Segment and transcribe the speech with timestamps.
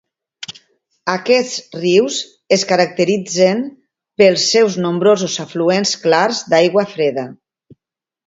[1.15, 2.15] Aquests rius
[2.57, 3.61] es caracteritzen
[4.21, 7.27] pels seus nombrosos afluents clars d'aigua freda.